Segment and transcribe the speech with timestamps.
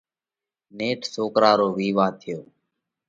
[0.77, 2.39] نيٺ سوڪرا رو وِيوا ٿيو۔